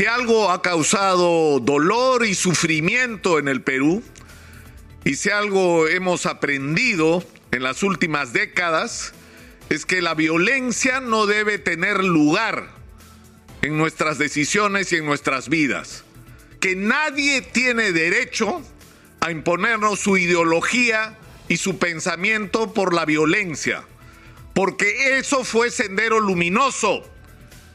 Si 0.00 0.06
algo 0.06 0.50
ha 0.50 0.62
causado 0.62 1.60
dolor 1.60 2.24
y 2.24 2.34
sufrimiento 2.34 3.38
en 3.38 3.48
el 3.48 3.60
Perú, 3.60 4.02
y 5.04 5.16
si 5.16 5.28
algo 5.28 5.88
hemos 5.88 6.24
aprendido 6.24 7.22
en 7.50 7.62
las 7.62 7.82
últimas 7.82 8.32
décadas, 8.32 9.12
es 9.68 9.84
que 9.84 10.00
la 10.00 10.14
violencia 10.14 11.00
no 11.00 11.26
debe 11.26 11.58
tener 11.58 12.02
lugar 12.02 12.70
en 13.60 13.76
nuestras 13.76 14.16
decisiones 14.16 14.90
y 14.94 14.96
en 14.96 15.04
nuestras 15.04 15.50
vidas. 15.50 16.04
Que 16.60 16.74
nadie 16.74 17.42
tiene 17.42 17.92
derecho 17.92 18.62
a 19.20 19.30
imponernos 19.30 20.00
su 20.00 20.16
ideología 20.16 21.18
y 21.46 21.58
su 21.58 21.78
pensamiento 21.78 22.72
por 22.72 22.94
la 22.94 23.04
violencia, 23.04 23.84
porque 24.54 25.18
eso 25.18 25.44
fue 25.44 25.70
sendero 25.70 26.20
luminoso 26.20 27.06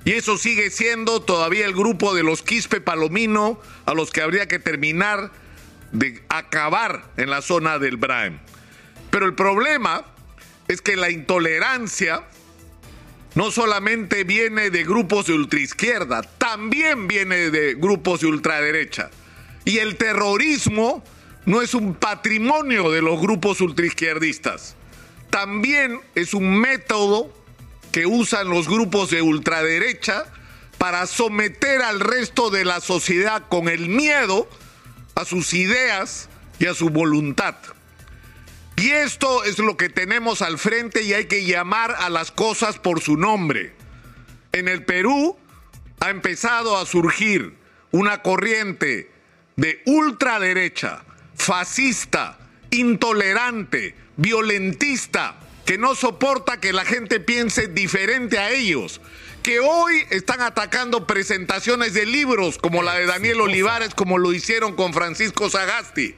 y 0.06 0.14
eso 0.14 0.38
sigue 0.38 0.70
siendo 0.70 1.22
todavía 1.24 1.66
el 1.66 1.74
grupo 1.74 2.14
de 2.14 2.22
los 2.22 2.44
Quispe 2.44 2.80
Palomino 2.80 3.60
a 3.86 3.96
los 3.96 4.12
que 4.12 4.22
habría 4.22 4.48
que 4.48 4.60
terminar 4.60 5.32
de 5.92 6.24
acabar 6.30 7.12
en 7.18 7.32
la 7.32 7.42
zona 7.42 7.80
del 7.80 7.98
Braem. 7.98 8.38
Pero 9.10 9.26
el 9.26 9.34
problema 9.34 10.06
es 10.68 10.82
que 10.82 10.96
la 10.96 11.10
intolerancia 11.10 12.24
no 13.34 13.50
solamente 13.50 14.24
viene 14.24 14.70
de 14.70 14.84
grupos 14.84 15.26
de 15.26 15.34
ultraizquierda, 15.34 16.22
también 16.22 17.08
viene 17.08 17.50
de 17.50 17.74
grupos 17.74 18.22
de 18.22 18.28
ultraderecha. 18.28 19.10
Y 19.66 19.80
el 19.80 19.98
terrorismo 19.98 21.04
no 21.46 21.64
es 21.64 21.74
un 21.74 21.96
patrimonio 21.96 22.92
de 22.92 23.02
los 23.02 23.20
grupos 23.20 23.60
ultraizquierdistas. 23.60 24.76
También 25.32 26.00
es 26.14 26.36
un 26.36 26.60
método 26.60 27.34
que 27.96 28.06
usan 28.06 28.50
los 28.50 28.68
grupos 28.68 29.10
de 29.10 29.22
ultraderecha 29.22 30.26
para 30.78 31.08
someter 31.08 31.82
al 31.82 32.02
resto 32.02 32.50
de 32.50 32.66
la 32.66 32.82
sociedad 32.82 33.44
con 33.48 33.70
el 33.70 33.88
miedo 33.88 34.50
a 35.16 35.24
sus 35.24 35.54
ideas 35.54 36.28
y 36.60 36.66
a 36.66 36.74
su 36.74 36.90
voluntad. 36.90 37.56
Y 38.76 38.90
esto 38.90 39.46
es 39.46 39.60
lo 39.60 39.78
que 39.78 39.88
tenemos 39.88 40.42
al 40.42 40.58
frente 40.58 41.04
y 41.04 41.14
hay 41.14 41.28
que 41.28 41.46
llamar 41.46 41.96
a 41.98 42.10
las 42.10 42.32
cosas 42.32 42.80
por 42.80 43.00
su 43.00 43.16
nombre. 43.16 43.74
En 44.52 44.68
el 44.68 44.84
Perú 44.84 45.38
ha 46.02 46.10
empezado 46.10 46.78
a 46.78 46.86
surgir 46.86 47.56
una 47.92 48.22
corriente 48.22 49.10
de 49.56 49.82
ultraderecha, 49.86 51.06
fascista, 51.36 52.40
intolerante, 52.72 53.96
violentista, 54.18 55.40
que 55.66 55.78
no 55.78 55.96
soporta 55.96 56.60
que 56.60 56.74
la 56.74 56.86
gente 56.86 57.20
piense 57.20 57.68
diferente 57.68 58.38
a 58.38 58.52
ellos, 58.52 59.02
que 59.42 59.60
hoy 59.60 59.94
están 60.12 60.42
atacando 60.42 61.08
presentaciones 61.08 61.94
de 61.94 62.06
libros 62.06 62.58
como 62.58 62.84
la 62.84 62.96
de 62.96 63.06
Daniel 63.06 63.42
Olivares, 63.42 63.94
como 63.94 64.18
lo 64.18 64.32
hicieron 64.34 64.76
con 64.76 64.94
Francisco 64.94 65.50
Sagasti. 65.50 66.16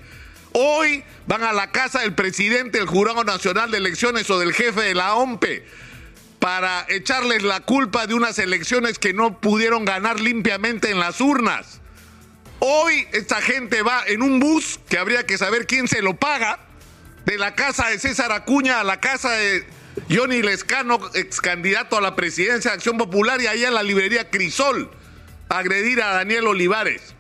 Hoy 0.54 1.04
van 1.28 1.44
a 1.44 1.54
la 1.54 1.72
casa 1.72 2.00
del 2.00 2.14
presidente 2.14 2.78
del 2.78 2.88
Jurado 2.88 3.24
Nacional 3.24 3.72
de 3.72 3.78
Elecciones 3.78 4.30
o 4.30 4.40
del 4.40 4.54
jefe 4.54 4.82
de 4.82 4.96
la 4.96 5.16
OMPE 5.16 5.66
para 6.40 6.86
echarles 6.90 7.44
la 7.44 7.62
culpa 7.62 8.08
de 8.08 8.14
unas 8.14 8.40
elecciones 8.40 9.00
que 9.00 9.14
no 9.14 9.40
pudieron 9.40 9.86
ganar 9.86 10.20
limpiamente 10.20 10.90
en 10.92 11.00
las 11.00 11.20
urnas. 11.22 11.82
Hoy 12.60 13.08
esta 13.12 13.42
gente 13.42 13.82
va 13.82 14.04
en 14.08 14.22
un 14.22 14.40
bus 14.40 14.80
que 14.90 14.98
habría 14.98 15.26
que 15.26 15.38
saber 15.38 15.68
quién 15.68 15.88
se 15.88 16.02
lo 16.02 16.16
paga, 16.16 16.67
de 17.28 17.38
la 17.38 17.56
casa 17.56 17.90
de 17.90 18.00
César 18.00 18.32
Acuña 18.32 18.80
a 18.80 18.86
la 18.86 19.02
casa 19.02 19.32
de 19.32 19.68
Johnny 20.10 20.42
Lescano, 20.42 20.98
ex 21.14 21.42
candidato 21.42 21.98
a 21.98 22.02
la 22.02 22.16
presidencia 22.16 22.72
de 22.72 22.76
Acción 22.76 22.98
Popular, 22.98 23.42
y 23.42 23.48
ahí 23.48 23.66
a 23.66 23.72
la 23.72 23.84
librería 23.84 24.30
Crisol, 24.30 24.90
agredir 25.50 26.02
a 26.02 26.14
Daniel 26.14 26.48
Olivares. 26.48 27.16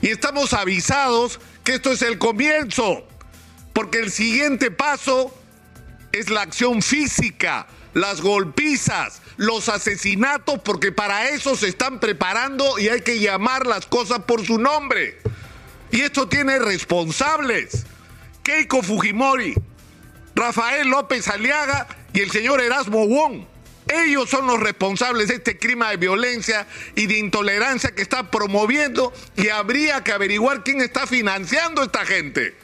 Y 0.00 0.08
estamos 0.08 0.54
avisados 0.54 1.40
que 1.62 1.74
esto 1.74 1.92
es 1.92 2.00
el 2.00 2.16
comienzo, 2.16 3.06
porque 3.74 3.98
el 3.98 4.10
siguiente 4.10 4.70
paso 4.70 5.38
es 6.12 6.30
la 6.30 6.40
acción 6.40 6.80
física, 6.80 7.66
las 7.92 8.22
golpizas, 8.22 9.20
los 9.36 9.68
asesinatos, 9.68 10.60
porque 10.64 10.90
para 10.90 11.28
eso 11.28 11.54
se 11.54 11.68
están 11.68 12.00
preparando 12.00 12.78
y 12.78 12.88
hay 12.88 13.02
que 13.02 13.20
llamar 13.20 13.66
las 13.66 13.84
cosas 13.84 14.20
por 14.20 14.46
su 14.46 14.58
nombre. 14.58 15.18
Y 15.90 16.00
esto 16.00 16.28
tiene 16.28 16.58
responsables. 16.58 17.84
Keiko 18.48 18.82
Fujimori, 18.82 19.54
Rafael 20.34 20.88
López 20.88 21.28
Aliaga 21.28 21.86
y 22.14 22.20
el 22.20 22.30
señor 22.30 22.62
Erasmo 22.62 23.06
Wong. 23.06 23.44
Ellos 23.86 24.30
son 24.30 24.46
los 24.46 24.58
responsables 24.58 25.28
de 25.28 25.34
este 25.34 25.58
clima 25.58 25.90
de 25.90 25.98
violencia 25.98 26.66
y 26.94 27.04
de 27.04 27.18
intolerancia 27.18 27.94
que 27.94 28.00
está 28.00 28.30
promoviendo 28.30 29.12
y 29.36 29.50
habría 29.50 30.02
que 30.02 30.12
averiguar 30.12 30.64
quién 30.64 30.80
está 30.80 31.06
financiando 31.06 31.82
a 31.82 31.84
esta 31.84 32.06
gente. 32.06 32.56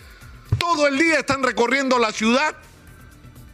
Todo 0.59 0.87
el 0.87 0.97
día 0.97 1.19
están 1.19 1.43
recorriendo 1.43 1.99
la 1.99 2.13
ciudad. 2.13 2.57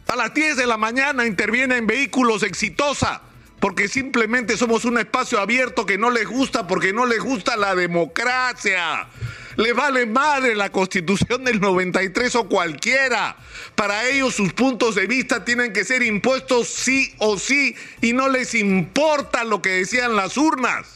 A 0.07 0.15
las 0.15 0.33
10 0.33 0.55
de 0.55 0.67
la 0.67 0.77
mañana 0.77 1.25
intervienen 1.25 1.85
vehículos 1.85 2.43
exitosa 2.43 3.23
porque 3.59 3.89
simplemente 3.89 4.55
somos 4.55 4.85
un 4.85 4.99
espacio 4.99 5.37
abierto 5.41 5.85
que 5.85 5.97
no 5.97 6.09
les 6.09 6.27
gusta 6.27 6.65
porque 6.65 6.93
no 6.93 7.05
les 7.05 7.19
gusta 7.19 7.57
la 7.57 7.75
democracia 7.75 9.09
le 9.55 9.73
vale 9.73 10.05
madre 10.05 10.55
la 10.55 10.71
constitución 10.71 11.43
del 11.43 11.59
93 11.59 12.35
o 12.35 12.47
cualquiera. 12.47 13.35
Para 13.75 14.07
ellos 14.07 14.35
sus 14.35 14.53
puntos 14.53 14.95
de 14.95 15.07
vista 15.07 15.43
tienen 15.45 15.73
que 15.73 15.83
ser 15.83 16.03
impuestos 16.03 16.67
sí 16.67 17.13
o 17.17 17.37
sí 17.37 17.75
y 18.01 18.13
no 18.13 18.29
les 18.29 18.53
importa 18.55 19.43
lo 19.43 19.61
que 19.61 19.69
decían 19.69 20.15
las 20.15 20.37
urnas. 20.37 20.87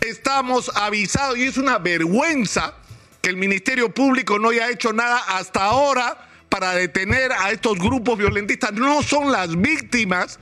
Estamos 0.00 0.70
avisados 0.74 1.38
y 1.38 1.44
es 1.44 1.56
una 1.56 1.78
vergüenza 1.78 2.74
que 3.22 3.30
el 3.30 3.36
Ministerio 3.36 3.92
Público 3.92 4.38
no 4.38 4.50
haya 4.50 4.70
hecho 4.70 4.92
nada 4.92 5.18
hasta 5.28 5.64
ahora 5.64 6.28
para 6.48 6.74
detener 6.74 7.32
a 7.32 7.50
estos 7.50 7.78
grupos 7.78 8.18
violentistas. 8.18 8.72
No 8.72 9.02
son 9.02 9.32
las 9.32 9.60
víctimas 9.60 10.38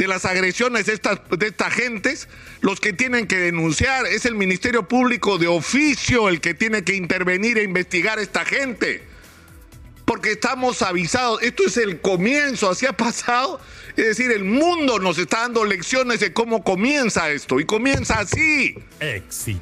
de 0.00 0.08
las 0.08 0.24
agresiones 0.24 0.86
de 0.86 0.94
estas, 0.94 1.20
de 1.28 1.46
estas 1.46 1.74
gentes, 1.74 2.26
los 2.62 2.80
que 2.80 2.94
tienen 2.94 3.26
que 3.26 3.36
denunciar, 3.36 4.06
es 4.06 4.24
el 4.24 4.34
Ministerio 4.34 4.88
Público 4.88 5.36
de 5.36 5.46
oficio 5.46 6.30
el 6.30 6.40
que 6.40 6.54
tiene 6.54 6.84
que 6.84 6.94
intervenir 6.94 7.58
e 7.58 7.64
investigar 7.64 8.18
a 8.18 8.22
esta 8.22 8.46
gente. 8.46 9.09
Porque 10.10 10.32
estamos 10.32 10.82
avisados, 10.82 11.40
esto 11.40 11.62
es 11.68 11.76
el 11.76 12.00
comienzo, 12.00 12.68
así 12.68 12.84
ha 12.84 12.92
pasado. 12.92 13.60
Es 13.90 14.06
decir, 14.06 14.32
el 14.32 14.42
mundo 14.42 14.98
nos 14.98 15.18
está 15.18 15.42
dando 15.42 15.64
lecciones 15.64 16.18
de 16.18 16.32
cómo 16.32 16.64
comienza 16.64 17.30
esto. 17.30 17.60
Y 17.60 17.64
comienza 17.64 18.18
así. 18.18 18.74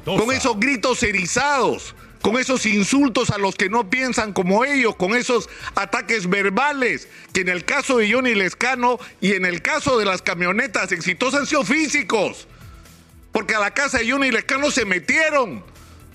Con 0.05 0.31
esos 0.31 0.59
gritos 0.59 1.03
erizados 1.03 1.93
con 2.21 2.39
esos 2.39 2.65
insultos 2.65 3.29
a 3.29 3.37
los 3.37 3.53
que 3.53 3.69
no 3.69 3.91
piensan 3.91 4.33
como 4.33 4.65
ellos, 4.65 4.95
con 4.95 5.15
esos 5.15 5.47
ataques 5.75 6.27
verbales, 6.27 7.07
que 7.31 7.41
en 7.41 7.49
el 7.49 7.63
caso 7.63 7.97
de 7.97 8.11
Johnny 8.11 8.33
Lescano 8.33 8.99
y 9.21 9.33
en 9.33 9.45
el 9.45 9.61
caso 9.61 9.99
de 9.99 10.05
las 10.05 10.23
camionetas 10.23 10.91
exitosas 10.91 11.41
han 11.41 11.45
sido 11.45 11.63
físicos, 11.63 12.47
porque 13.31 13.53
a 13.53 13.59
la 13.59 13.73
casa 13.75 13.99
de 13.99 14.11
Johnny 14.11 14.31
Lescano 14.31 14.71
se 14.71 14.83
metieron 14.83 15.63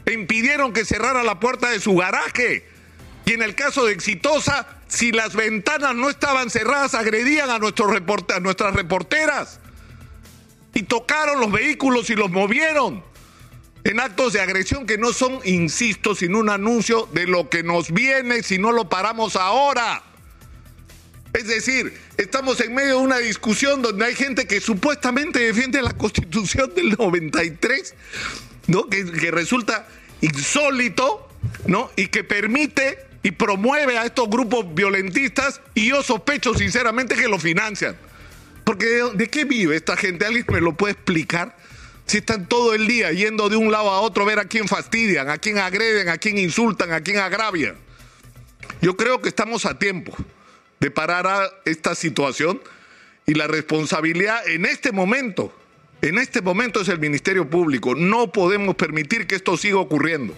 e 0.04 0.12
impidieron 0.12 0.72
que 0.72 0.84
cerrara 0.84 1.22
la 1.22 1.38
puerta 1.38 1.70
de 1.70 1.78
su 1.78 1.94
garaje. 1.94 2.73
Y 3.26 3.32
en 3.32 3.42
el 3.42 3.54
caso 3.54 3.86
de 3.86 3.92
Exitosa, 3.92 4.66
si 4.86 5.12
las 5.12 5.34
ventanas 5.34 5.94
no 5.94 6.10
estaban 6.10 6.50
cerradas, 6.50 6.94
agredían 6.94 7.50
a, 7.50 7.58
nuestros 7.58 7.90
a 7.90 8.40
nuestras 8.40 8.74
reporteras. 8.74 9.60
Y 10.74 10.82
tocaron 10.82 11.40
los 11.40 11.50
vehículos 11.50 12.10
y 12.10 12.16
los 12.16 12.30
movieron 12.30 13.02
en 13.84 14.00
actos 14.00 14.32
de 14.32 14.40
agresión 14.40 14.86
que 14.86 14.98
no 14.98 15.12
son, 15.12 15.40
insisto, 15.44 16.14
sino 16.14 16.38
un 16.38 16.50
anuncio 16.50 17.08
de 17.12 17.26
lo 17.26 17.48
que 17.48 17.62
nos 17.62 17.92
viene 17.92 18.42
si 18.42 18.58
no 18.58 18.72
lo 18.72 18.88
paramos 18.88 19.36
ahora. 19.36 20.02
Es 21.32 21.46
decir, 21.46 21.98
estamos 22.16 22.60
en 22.60 22.74
medio 22.74 22.98
de 22.98 23.02
una 23.02 23.18
discusión 23.18 23.82
donde 23.82 24.04
hay 24.04 24.14
gente 24.14 24.46
que 24.46 24.60
supuestamente 24.60 25.40
defiende 25.40 25.82
la 25.82 25.92
constitución 25.92 26.72
del 26.74 26.90
93, 26.90 27.94
¿no? 28.68 28.88
Que, 28.88 29.04
que 29.04 29.30
resulta 29.30 29.86
insólito, 30.20 31.28
¿no? 31.66 31.90
Y 31.96 32.06
que 32.06 32.24
permite 32.24 33.13
y 33.24 33.30
promueve 33.30 33.96
a 33.96 34.04
estos 34.04 34.28
grupos 34.28 34.74
violentistas 34.74 35.62
y 35.74 35.88
yo 35.88 36.02
sospecho 36.02 36.52
sinceramente 36.54 37.16
que 37.16 37.26
lo 37.26 37.38
financian. 37.38 37.96
Porque 38.64 39.02
¿de, 39.14 39.28
qué 39.28 39.46
vive 39.46 39.74
esta 39.74 39.96
gente? 39.96 40.26
¿Alguien 40.26 40.44
me 40.52 40.60
lo 40.60 40.76
puede 40.76 40.92
explicar? 40.92 41.56
Si 42.04 42.18
están 42.18 42.46
todo 42.46 42.74
el 42.74 42.86
día 42.86 43.12
yendo 43.12 43.48
de 43.48 43.56
un 43.56 43.72
lado 43.72 43.90
a 43.90 44.00
otro 44.00 44.24
a 44.24 44.26
ver 44.26 44.38
a 44.38 44.44
quién 44.44 44.68
fastidian, 44.68 45.30
a 45.30 45.38
quién 45.38 45.56
agreden, 45.56 46.10
a 46.10 46.18
quién 46.18 46.36
insultan, 46.36 46.92
a 46.92 47.00
quién 47.00 47.16
agravian. 47.16 47.76
Yo 48.82 48.94
creo 48.94 49.22
que 49.22 49.30
estamos 49.30 49.64
a 49.64 49.78
tiempo 49.78 50.14
de 50.80 50.90
parar 50.90 51.26
a 51.26 51.48
esta 51.64 51.94
situación 51.94 52.60
y 53.24 53.32
la 53.32 53.46
responsabilidad 53.46 54.46
en 54.46 54.66
este 54.66 54.92
momento, 54.92 55.50
en 56.02 56.18
este 56.18 56.42
momento 56.42 56.82
es 56.82 56.88
el 56.88 56.98
Ministerio 56.98 57.48
Público. 57.48 57.94
No 57.94 58.32
podemos 58.32 58.74
permitir 58.74 59.26
que 59.26 59.34
esto 59.34 59.56
siga 59.56 59.78
ocurriendo, 59.78 60.34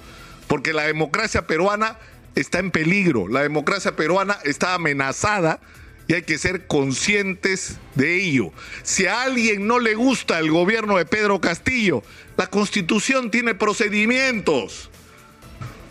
porque 0.46 0.72
la 0.72 0.84
democracia 0.84 1.48
peruana 1.48 1.98
está 2.36 2.60
en 2.60 2.70
peligro, 2.70 3.26
la 3.26 3.42
democracia 3.42 3.96
peruana 3.96 4.38
está 4.44 4.74
amenazada 4.74 5.60
y 6.06 6.14
hay 6.14 6.22
que 6.22 6.38
ser 6.38 6.66
conscientes 6.66 7.78
de 7.96 8.22
ello. 8.22 8.52
Si 8.84 9.06
a 9.06 9.22
alguien 9.22 9.66
no 9.66 9.80
le 9.80 9.94
gusta 9.94 10.38
el 10.38 10.50
gobierno 10.50 10.96
de 10.98 11.06
Pedro 11.06 11.40
Castillo, 11.40 12.02
la 12.36 12.46
constitución 12.46 13.30
tiene 13.30 13.54
procedimientos. 13.54 14.90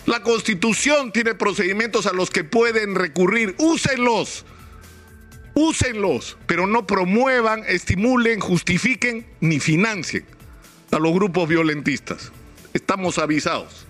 La 0.05 0.21
constitución 0.21 1.11
tiene 1.11 1.33
procedimientos 1.33 2.05
a 2.05 2.13
los 2.13 2.29
que 2.29 2.43
pueden 2.43 2.95
recurrir. 2.95 3.55
Úsenlos. 3.57 4.45
Úsenlos, 5.55 6.37
pero 6.45 6.67
no 6.67 6.85
promuevan, 6.85 7.63
estimulen, 7.67 8.39
justifiquen 8.39 9.25
ni 9.39 9.59
financien 9.59 10.25
a 10.91 10.99
los 10.99 11.11
grupos 11.13 11.49
violentistas. 11.49 12.31
Estamos 12.73 13.17
avisados. 13.17 13.83